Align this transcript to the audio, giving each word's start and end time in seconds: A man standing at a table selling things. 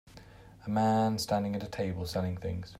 A 0.65 0.67
man 0.67 1.19
standing 1.19 1.55
at 1.55 1.61
a 1.61 1.67
table 1.67 2.07
selling 2.07 2.35
things. 2.35 2.69